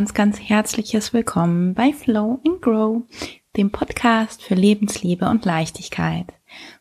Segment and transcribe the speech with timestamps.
[0.00, 3.02] ganz, ganz herzliches Willkommen bei Flow and Grow,
[3.58, 6.24] dem Podcast für Lebensliebe und Leichtigkeit.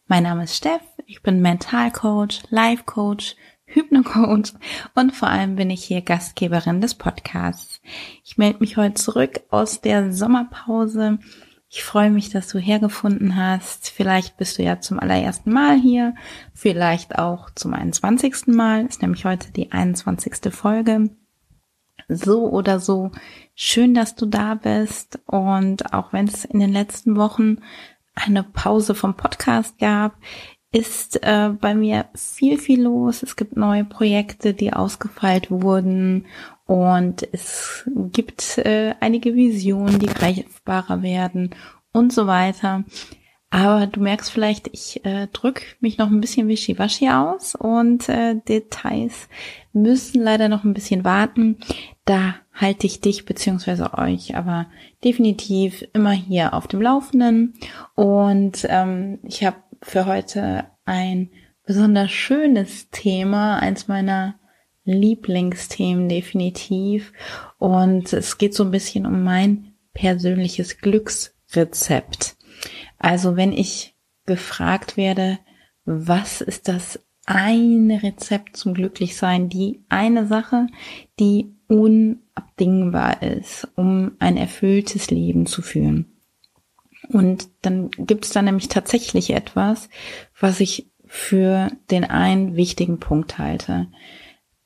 [0.07, 4.53] Mein Name ist Steff, ich bin Mentalcoach, Life Coach, Hypnocoach
[4.95, 7.81] und vor allem bin ich hier Gastgeberin des Podcasts.
[8.23, 11.19] Ich melde mich heute zurück aus der Sommerpause.
[11.67, 13.89] Ich freue mich, dass du hergefunden hast.
[13.89, 16.15] Vielleicht bist du ja zum allerersten Mal hier,
[16.53, 18.47] vielleicht auch zum 21.
[18.47, 18.85] Mal.
[18.85, 20.53] Ist nämlich heute die 21.
[20.53, 21.09] Folge.
[22.09, 23.11] So oder so,
[23.55, 25.19] schön, dass du da bist.
[25.25, 27.57] Und auch wenn es in den letzten Wochen
[28.15, 30.15] eine Pause vom Podcast gab,
[30.71, 33.23] ist äh, bei mir viel, viel los.
[33.23, 36.25] Es gibt neue Projekte, die ausgefeilt wurden
[36.65, 41.55] und es gibt äh, einige Visionen, die greifbarer werden
[41.91, 42.83] und so weiter.
[43.51, 48.35] Aber du merkst vielleicht, ich äh, drück mich noch ein bisschen wischiwaschi aus und äh,
[48.35, 49.27] Details
[49.73, 51.57] müssen leider noch ein bisschen warten.
[52.09, 54.65] Da halte ich dich beziehungsweise euch aber
[55.03, 57.53] definitiv immer hier auf dem Laufenden.
[57.93, 61.29] Und ähm, ich habe für heute ein
[61.67, 64.39] besonders schönes Thema, eins meiner
[64.85, 67.13] Lieblingsthemen definitiv.
[67.59, 72.37] Und es geht so ein bisschen um mein persönliches Glücksrezept.
[72.97, 73.93] Also wenn ich
[74.25, 75.37] gefragt werde,
[75.85, 80.65] was ist das eine Rezept zum Glücklichsein, die eine Sache,
[81.19, 86.17] die unabdingbar ist, um ein erfülltes Leben zu führen.
[87.07, 89.87] Und dann gibt es da nämlich tatsächlich etwas,
[90.37, 93.87] was ich für den einen wichtigen Punkt halte.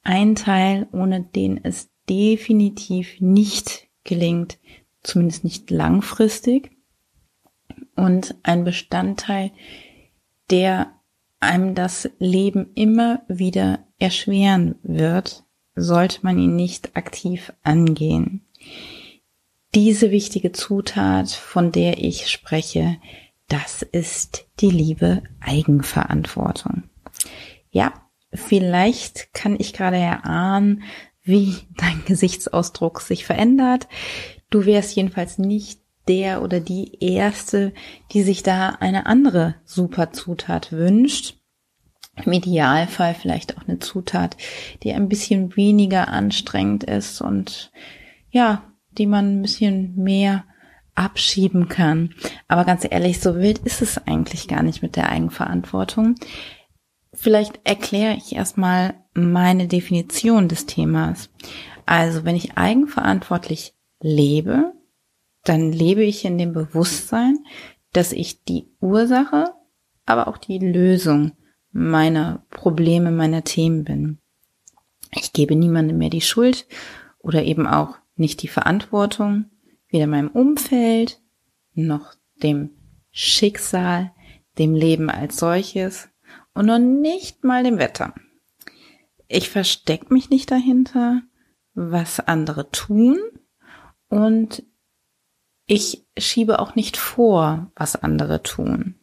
[0.04, 4.58] Ein Teil, ohne den es definitiv nicht gelingt,
[5.04, 6.72] zumindest nicht langfristig,
[7.96, 9.52] und ein Bestandteil,
[10.50, 10.94] der
[11.40, 15.43] einem das Leben immer wieder erschweren wird,
[15.76, 18.46] sollte man ihn nicht aktiv angehen.
[19.76, 22.98] Diese wichtige Zutat, von der ich spreche,
[23.48, 26.84] das ist die liebe Eigenverantwortung.
[27.72, 27.94] Ja,
[28.32, 30.84] vielleicht kann ich gerade erahnen,
[31.24, 33.88] wie dein Gesichtsausdruck sich verändert.
[34.50, 37.74] Du wärst jedenfalls nicht der oder die erste,
[38.12, 41.38] die sich da eine andere super Zutat wünscht.
[42.16, 44.38] Im Idealfall vielleicht auch eine Zutat,
[44.84, 47.72] die ein bisschen weniger anstrengend ist und
[48.30, 50.44] ja, die man ein bisschen mehr
[50.96, 52.14] abschieben kann.
[52.48, 56.16] Aber ganz ehrlich, so wild ist es eigentlich gar nicht mit der Eigenverantwortung.
[57.14, 61.30] Vielleicht erkläre ich erstmal meine Definition des Themas.
[61.86, 64.74] Also, wenn ich eigenverantwortlich lebe,
[65.44, 67.40] dann lebe ich in dem Bewusstsein,
[67.92, 69.54] dass ich die Ursache,
[70.06, 71.34] aber auch die Lösung
[71.74, 74.20] meiner Probleme, meiner Themen bin.
[75.12, 76.68] Ich gebe niemandem mehr die Schuld
[77.20, 79.46] oder eben auch nicht die Verantwortung,
[79.90, 81.20] weder meinem Umfeld
[81.74, 82.72] noch dem
[83.12, 84.12] Schicksal,
[84.58, 86.10] dem Leben als solches
[86.54, 88.14] und noch nicht mal dem Wetter.
[89.28, 91.22] Ich verstecke mich nicht dahinter,
[91.74, 93.18] was andere tun
[94.10, 94.64] und
[95.66, 99.00] ich schiebe auch nicht vor, was andere tun.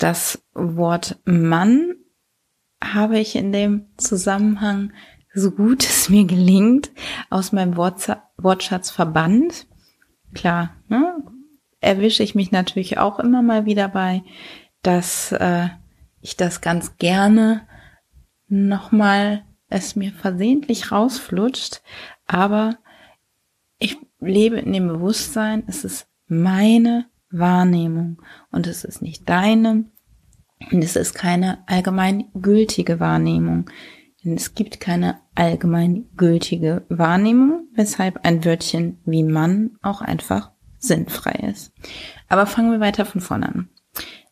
[0.00, 1.94] Das Wort Mann
[2.82, 4.94] habe ich in dem Zusammenhang,
[5.34, 6.90] so gut es mir gelingt,
[7.28, 9.66] aus meinem Wortschatz verbannt.
[10.32, 11.22] Klar, ne,
[11.80, 14.22] erwische ich mich natürlich auch immer mal wieder bei,
[14.80, 15.68] dass äh,
[16.22, 17.68] ich das ganz gerne
[18.48, 21.82] nochmal es mir versehentlich rausflutscht,
[22.26, 22.78] aber
[23.78, 29.84] ich lebe in dem Bewusstsein, es ist meine Wahrnehmung und es ist nicht deine
[30.70, 33.70] und es ist keine allgemein gültige Wahrnehmung.
[34.22, 41.48] Denn es gibt keine allgemein gültige Wahrnehmung, weshalb ein Wörtchen wie Mann auch einfach sinnfrei
[41.50, 41.72] ist.
[42.28, 43.68] Aber fangen wir weiter von vorne an.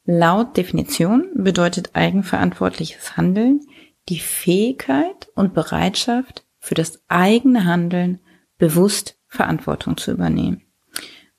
[0.04, 3.60] Laut Definition bedeutet eigenverantwortliches Handeln
[4.08, 8.20] die Fähigkeit und Bereitschaft für das eigene Handeln
[8.58, 10.67] bewusst Verantwortung zu übernehmen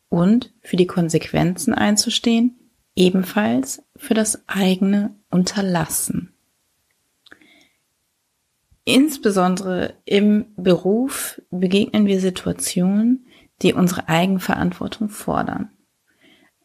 [0.10, 2.60] und für die Konsequenzen einzustehen,
[2.96, 6.34] ebenfalls für das eigene Unterlassen.
[8.84, 13.28] Insbesondere im Beruf begegnen wir Situationen,
[13.62, 15.70] die unsere Eigenverantwortung fordern.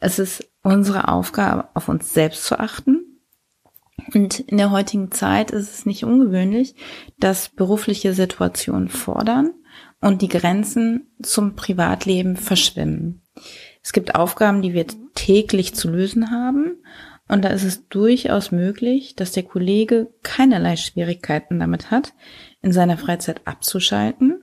[0.01, 3.21] Es ist unsere Aufgabe, auf uns selbst zu achten.
[4.15, 6.75] Und in der heutigen Zeit ist es nicht ungewöhnlich,
[7.19, 9.53] dass berufliche Situationen fordern
[10.01, 13.24] und die Grenzen zum Privatleben verschwimmen.
[13.83, 16.79] Es gibt Aufgaben, die wir täglich zu lösen haben
[17.29, 22.13] und da ist es durchaus möglich, dass der Kollege keinerlei Schwierigkeiten damit hat,
[22.61, 24.43] in seiner Freizeit abzuschalten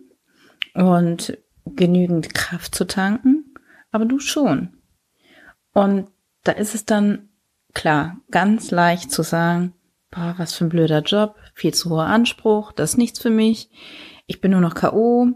[0.74, 3.54] und genügend Kraft zu tanken,
[3.92, 4.78] aber du schon.
[5.74, 6.08] Und
[6.44, 7.30] da ist es dann
[7.74, 9.74] klar, ganz leicht zu sagen,
[10.10, 13.70] boah, was für ein blöder Job, viel zu hoher Anspruch, das ist nichts für mich,
[14.26, 15.28] ich bin nur noch K.O.,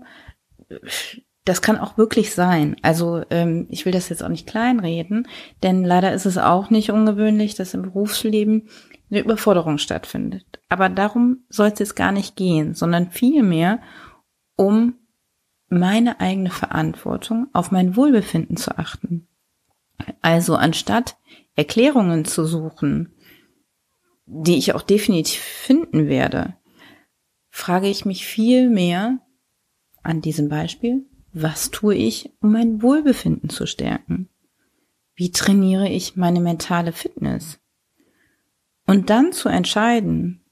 [1.45, 2.75] das kann auch wirklich sein.
[2.81, 5.27] Also ähm, ich will das jetzt auch nicht kleinreden,
[5.61, 8.67] denn leider ist es auch nicht ungewöhnlich, dass im Berufsleben
[9.11, 10.59] eine Überforderung stattfindet.
[10.69, 13.79] Aber darum soll es jetzt gar nicht gehen, sondern vielmehr
[14.55, 14.95] um
[15.69, 19.27] meine eigene Verantwortung auf mein Wohlbefinden zu achten.
[20.21, 21.15] Also anstatt
[21.55, 23.13] Erklärungen zu suchen,
[24.25, 26.55] die ich auch definitiv finden werde,
[27.49, 29.19] frage ich mich viel mehr
[30.01, 31.05] an diesem Beispiel,
[31.37, 34.29] was tue ich, um mein Wohlbefinden zu stärken?
[35.15, 37.59] Wie trainiere ich meine mentale Fitness?
[38.87, 40.45] Und dann zu entscheiden,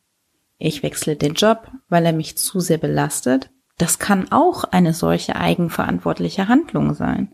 [0.58, 5.38] ich wechsle den Job, weil er mich zu sehr belastet, das kann auch eine solche
[5.38, 7.34] eigenverantwortliche Handlung sein.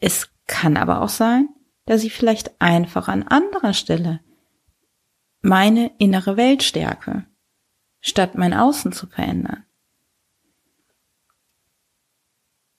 [0.00, 1.48] Es kann aber auch sein,
[1.86, 4.20] dass ich vielleicht einfach an anderer Stelle
[5.42, 7.24] meine innere Welt stärke,
[8.00, 9.64] statt mein Außen zu verändern.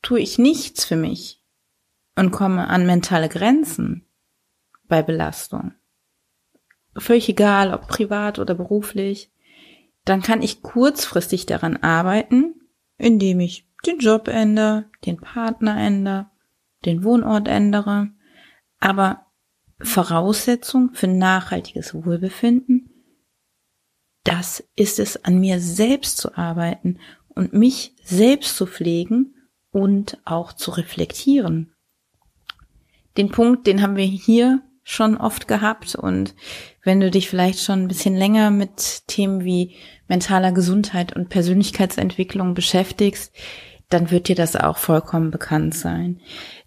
[0.05, 1.41] Tue ich nichts für mich
[2.15, 4.05] und komme an mentale Grenzen
[4.87, 5.73] bei Belastung,
[6.95, 9.31] völlig egal, ob privat oder beruflich,
[10.05, 12.53] dann kann ich kurzfristig daran arbeiten,
[12.99, 16.29] indem ich den Job ändere, den Partner ändere,
[16.85, 18.09] den Wohnort ändere.
[18.79, 19.25] Aber
[19.79, 22.91] Voraussetzung für nachhaltiges Wohlbefinden,
[24.23, 26.99] das ist es, an mir selbst zu arbeiten
[27.29, 29.34] und mich selbst zu pflegen
[29.75, 31.73] und auch zu reflektieren.
[33.17, 36.33] Den Punkt, den haben wir hier schon oft gehabt und
[36.81, 39.75] wenn du dich vielleicht schon ein bisschen länger mit Themen wie
[40.07, 43.33] mentaler Gesundheit und Persönlichkeitsentwicklung beschäftigst,
[43.89, 46.21] dann wird dir das auch vollkommen bekannt sein.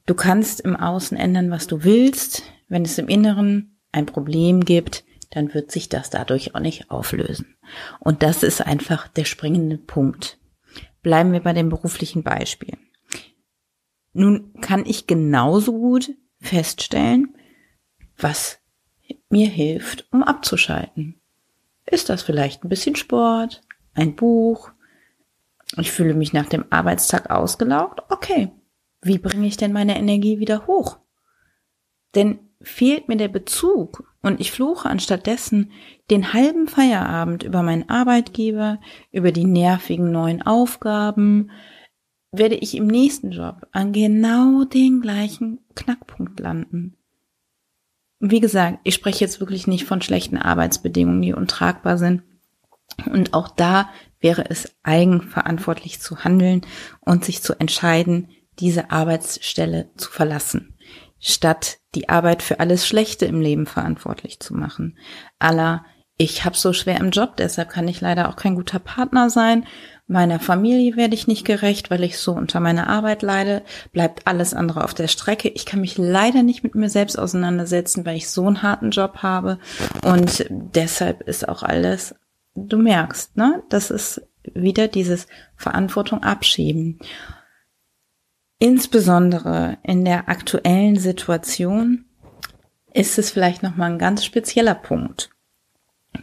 [0.04, 2.42] Du kannst im Außen ändern, was du willst.
[2.68, 7.56] Wenn es im Inneren ein Problem gibt, dann wird sich das dadurch auch nicht auflösen.
[8.00, 10.38] Und das ist einfach der springende Punkt.
[11.02, 12.76] Bleiben wir bei dem beruflichen Beispiel.
[14.18, 16.10] Nun kann ich genauso gut
[16.40, 17.36] feststellen,
[18.16, 18.58] was
[19.30, 21.20] mir hilft, um abzuschalten.
[21.86, 23.60] Ist das vielleicht ein bisschen Sport,
[23.94, 24.72] ein Buch?
[25.76, 28.02] Ich fühle mich nach dem Arbeitstag ausgelaugt.
[28.08, 28.50] Okay,
[29.02, 30.98] wie bringe ich denn meine Energie wieder hoch?
[32.16, 35.70] Denn fehlt mir der Bezug und ich fluche anstattdessen
[36.10, 38.80] den halben Feierabend über meinen Arbeitgeber,
[39.12, 41.52] über die nervigen neuen Aufgaben,
[42.30, 46.96] werde ich im nächsten Job an genau den gleichen Knackpunkt landen.
[48.20, 52.22] Wie gesagt, ich spreche jetzt wirklich nicht von schlechten Arbeitsbedingungen, die untragbar sind.
[53.06, 56.62] Und auch da wäre es eigenverantwortlich zu handeln
[57.00, 58.28] und sich zu entscheiden,
[58.58, 60.76] diese Arbeitsstelle zu verlassen,
[61.20, 64.98] statt die Arbeit für alles Schlechte im Leben verantwortlich zu machen.
[65.38, 65.84] Aller,
[66.16, 69.64] ich habe so schwer im Job, deshalb kann ich leider auch kein guter Partner sein
[70.10, 73.62] Meiner Familie werde ich nicht gerecht, weil ich so unter meiner Arbeit leide.
[73.92, 75.50] Bleibt alles andere auf der Strecke.
[75.50, 79.18] Ich kann mich leider nicht mit mir selbst auseinandersetzen, weil ich so einen harten Job
[79.18, 79.58] habe.
[80.02, 82.14] Und deshalb ist auch alles,
[82.54, 83.62] du merkst, ne?
[83.68, 84.22] Das ist
[84.54, 86.98] wieder dieses Verantwortung abschieben.
[88.58, 92.06] Insbesondere in der aktuellen Situation
[92.94, 95.28] ist es vielleicht nochmal ein ganz spezieller Punkt.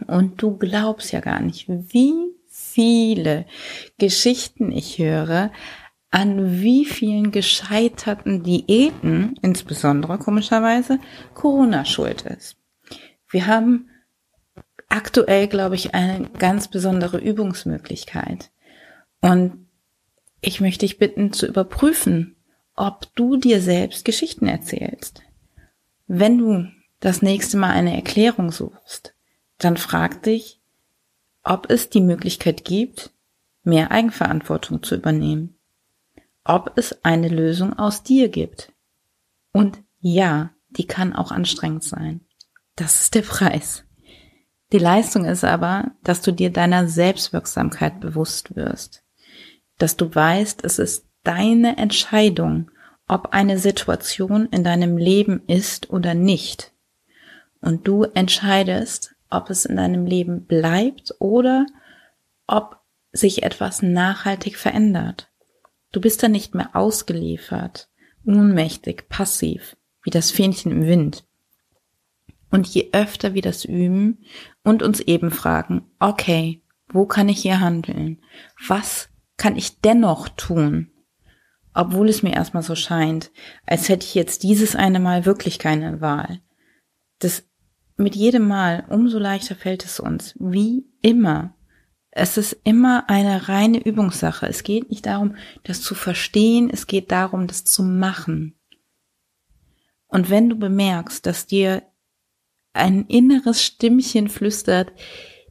[0.08, 2.35] Und du glaubst ja gar nicht, wie
[2.76, 3.46] viele
[3.98, 5.50] Geschichten ich höre,
[6.10, 10.98] an wie vielen gescheiterten Diäten, insbesondere komischerweise,
[11.32, 12.58] Corona schuld ist.
[13.30, 13.88] Wir haben
[14.90, 18.50] aktuell, glaube ich, eine ganz besondere Übungsmöglichkeit.
[19.22, 19.66] Und
[20.42, 22.36] ich möchte dich bitten zu überprüfen,
[22.74, 25.22] ob du dir selbst Geschichten erzählst.
[26.06, 26.68] Wenn du
[27.00, 29.14] das nächste Mal eine Erklärung suchst,
[29.56, 30.60] dann frag dich,
[31.46, 33.12] ob es die Möglichkeit gibt,
[33.62, 35.56] mehr Eigenverantwortung zu übernehmen,
[36.44, 38.72] ob es eine Lösung aus dir gibt.
[39.52, 42.20] Und ja, die kann auch anstrengend sein.
[42.74, 43.84] Das ist der Preis.
[44.72, 49.04] Die Leistung ist aber, dass du dir deiner Selbstwirksamkeit bewusst wirst,
[49.78, 52.72] dass du weißt, es ist deine Entscheidung,
[53.06, 56.72] ob eine Situation in deinem Leben ist oder nicht.
[57.60, 61.66] Und du entscheidest, ob es in deinem Leben bleibt oder
[62.46, 62.80] ob
[63.12, 65.30] sich etwas nachhaltig verändert.
[65.92, 67.88] Du bist dann nicht mehr ausgeliefert,
[68.24, 71.24] ohnmächtig, passiv, wie das Fähnchen im Wind.
[72.50, 74.24] Und je öfter wir das üben
[74.62, 78.22] und uns eben fragen, okay, wo kann ich hier handeln?
[78.66, 80.90] Was kann ich dennoch tun,
[81.74, 83.30] obwohl es mir erstmal so scheint,
[83.66, 86.40] als hätte ich jetzt dieses eine Mal wirklich keine Wahl.
[87.18, 87.45] Das
[87.96, 91.54] mit jedem Mal umso leichter fällt es uns, wie immer.
[92.10, 94.46] Es ist immer eine reine Übungssache.
[94.46, 98.54] Es geht nicht darum, das zu verstehen, es geht darum, das zu machen.
[100.06, 101.82] Und wenn du bemerkst, dass dir
[102.72, 104.92] ein inneres Stimmchen flüstert,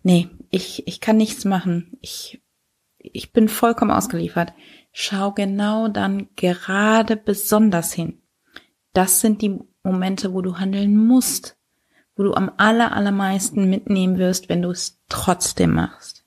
[0.04, 2.42] nee, ich, ich kann nichts machen, ich,
[2.98, 4.54] ich bin vollkommen ausgeliefert,
[4.92, 8.22] schau genau dann gerade besonders hin.
[8.94, 11.55] Das sind die Momente, wo du handeln musst,
[12.16, 16.24] wo du am aller, allermeisten mitnehmen wirst, wenn du es trotzdem machst.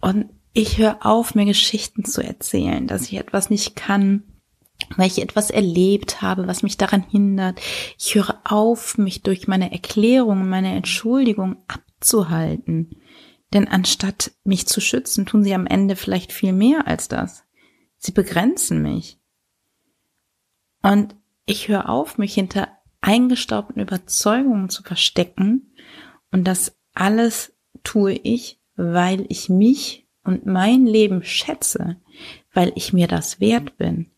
[0.00, 4.24] Und ich höre auf, mir Geschichten zu erzählen, dass ich etwas nicht kann,
[4.96, 7.60] weil ich etwas erlebt habe, was mich daran hindert.
[7.98, 12.96] Ich höre auf, mich durch meine Erklärungen, meine Entschuldigung abzuhalten.
[13.52, 17.44] Denn anstatt mich zu schützen, tun sie am Ende vielleicht viel mehr als das.
[17.98, 19.18] Sie begrenzen mich.
[20.82, 21.14] Und
[21.46, 22.68] ich höre auf, mich hinter
[23.00, 25.74] eingestaubten Überzeugungen zu verstecken.
[26.30, 31.96] Und das alles tue ich, weil ich mich und mein Leben schätze,
[32.52, 34.10] weil ich mir das wert bin.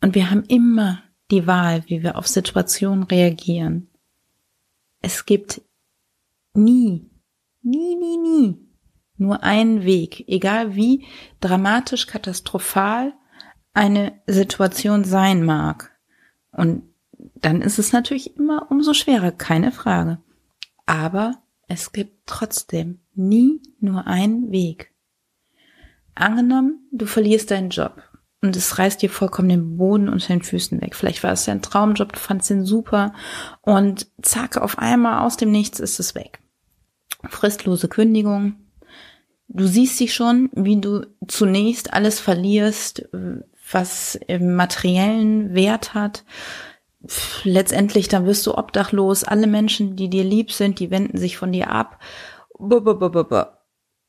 [0.00, 3.88] Und wir haben immer die Wahl, wie wir auf Situationen reagieren.
[5.00, 5.62] Es gibt
[6.54, 7.12] nie
[7.62, 8.68] Nie, nie, nie.
[9.16, 11.06] Nur einen Weg, egal wie
[11.40, 13.14] dramatisch, katastrophal
[13.72, 15.96] eine Situation sein mag.
[16.50, 16.82] Und
[17.42, 20.18] dann ist es natürlich immer umso schwerer, keine Frage.
[20.86, 24.92] Aber es gibt trotzdem nie nur einen Weg.
[26.14, 28.02] Angenommen, du verlierst deinen Job
[28.42, 30.94] und es reißt dir vollkommen den Boden unter den Füßen weg.
[30.94, 33.14] Vielleicht war es dein Traumjob, du fandst ihn super
[33.60, 36.42] und zack, auf einmal aus dem Nichts ist es weg
[37.28, 38.56] fristlose Kündigung.
[39.48, 43.08] Du siehst dich schon, wie du zunächst alles verlierst,
[43.70, 46.24] was materiellen Wert hat.
[47.44, 49.24] Letztendlich, dann wirst du obdachlos.
[49.24, 51.98] Alle Menschen, die dir lieb sind, die wenden sich von dir ab.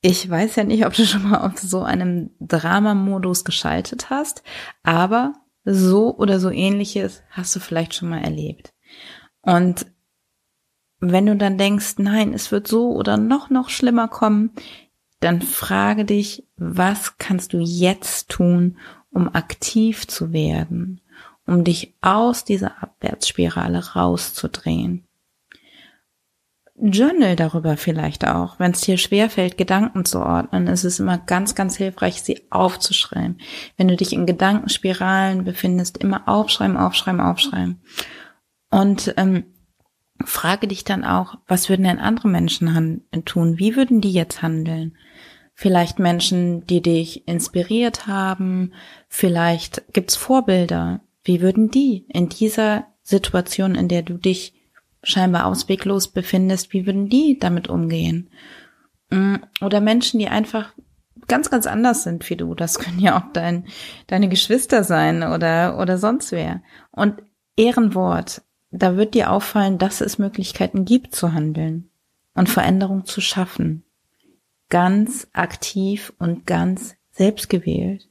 [0.01, 4.43] Ich weiß ja nicht, ob du schon mal auf so einem Dramamodus geschaltet hast,
[4.83, 5.33] aber
[5.63, 8.73] so oder so ähnliches hast du vielleicht schon mal erlebt.
[9.41, 9.85] Und
[10.99, 14.51] wenn du dann denkst, nein, es wird so oder noch, noch schlimmer kommen,
[15.19, 18.77] dann frage dich, was kannst du jetzt tun,
[19.09, 20.99] um aktiv zu werden,
[21.45, 25.07] um dich aus dieser Abwärtsspirale rauszudrehen.
[26.75, 28.59] Journal darüber vielleicht auch.
[28.59, 33.39] Wenn es dir schwerfällt, Gedanken zu ordnen, ist es immer ganz, ganz hilfreich, sie aufzuschreiben.
[33.77, 37.81] Wenn du dich in Gedankenspiralen befindest, immer aufschreiben, aufschreiben, aufschreiben.
[38.71, 39.45] Und ähm,
[40.25, 43.59] frage dich dann auch, was würden denn andere Menschen tun?
[43.59, 44.97] Wie würden die jetzt handeln?
[45.53, 48.73] Vielleicht Menschen, die dich inspiriert haben.
[49.07, 51.01] Vielleicht gibt's Vorbilder.
[51.23, 54.53] Wie würden die in dieser Situation, in der du dich
[55.03, 58.29] scheinbar ausweglos befindest, wie würden die damit umgehen?
[59.09, 60.73] Mm, oder Menschen, die einfach
[61.27, 62.55] ganz, ganz anders sind wie du.
[62.55, 63.67] Das können ja auch dein,
[64.07, 66.61] deine Geschwister sein oder, oder sonst wer.
[66.91, 67.21] Und
[67.55, 68.41] Ehrenwort
[68.73, 71.91] da wird dir auffallen, dass es Möglichkeiten gibt zu handeln
[72.33, 73.83] und Veränderung zu schaffen.
[74.69, 78.09] Ganz aktiv und ganz selbstgewählt.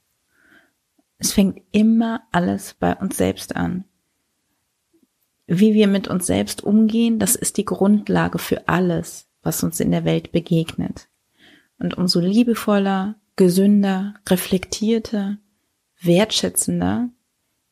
[1.22, 3.84] Es fängt immer alles bei uns selbst an.
[5.46, 9.92] Wie wir mit uns selbst umgehen, das ist die Grundlage für alles, was uns in
[9.92, 11.08] der Welt begegnet.
[11.78, 15.38] Und umso liebevoller, gesünder, reflektierter,
[16.00, 17.10] wertschätzender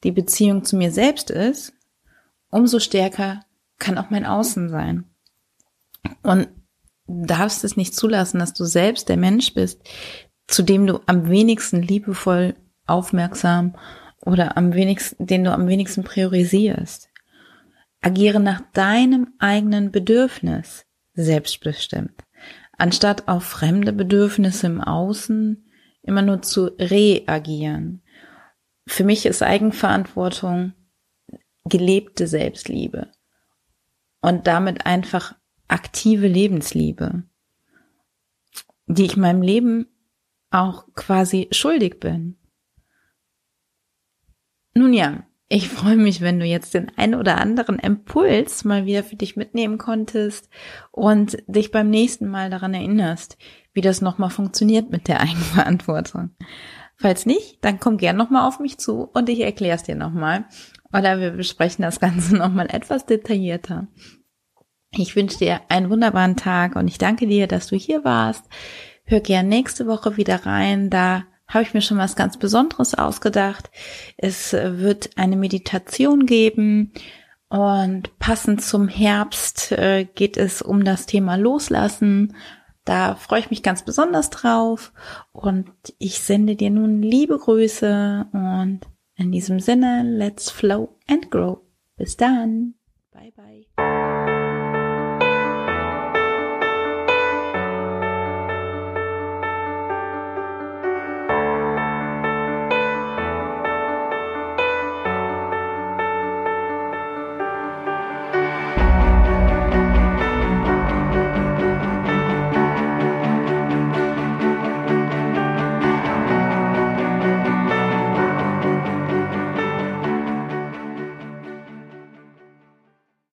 [0.05, 1.73] die Beziehung zu mir selbst ist,
[2.51, 3.45] umso stärker
[3.81, 5.07] kann auch mein Außen sein.
[6.23, 6.47] Und
[7.09, 9.83] darfst es nicht zulassen, dass du selbst der Mensch bist,
[10.47, 12.55] zu dem du am wenigsten liebevoll,
[12.91, 13.77] aufmerksam
[14.21, 17.09] oder am wenigsten, den du am wenigsten priorisierst.
[18.03, 22.23] Agiere nach deinem eigenen Bedürfnis selbstbestimmt,
[22.77, 25.67] anstatt auf fremde Bedürfnisse im Außen
[26.03, 28.03] immer nur zu reagieren.
[28.87, 30.73] Für mich ist Eigenverantwortung
[31.65, 33.11] gelebte Selbstliebe
[34.23, 35.35] und damit einfach
[35.69, 37.23] aktive Lebensliebe,
[38.87, 39.87] die ich meinem Leben
[40.51, 42.37] auch quasi schuldig bin.
[44.75, 49.03] Nun ja, ich freue mich, wenn du jetzt den ein oder anderen Impuls mal wieder
[49.03, 50.49] für dich mitnehmen konntest
[50.93, 53.37] und dich beim nächsten Mal daran erinnerst,
[53.73, 56.31] wie das nochmal funktioniert mit der Eigenverantwortung.
[56.97, 60.45] Falls nicht, dann komm gern nochmal auf mich zu und ich erkläre es dir nochmal.
[60.93, 63.89] Oder wir besprechen das Ganze nochmal etwas detaillierter.
[64.93, 68.45] Ich wünsche dir einen wunderbaren Tag und ich danke dir, dass du hier warst.
[69.05, 70.91] Hör gern nächste Woche wieder rein.
[70.91, 73.71] Da habe ich mir schon was ganz Besonderes ausgedacht.
[74.17, 76.93] Es wird eine Meditation geben
[77.49, 82.37] und passend zum Herbst äh, geht es um das Thema Loslassen.
[82.85, 84.93] Da freue ich mich ganz besonders drauf
[85.33, 88.81] und ich sende dir nun liebe Grüße und
[89.17, 91.59] in diesem Sinne, let's flow and grow.
[91.97, 92.75] Bis dann.
[93.13, 94.50] Bye bye.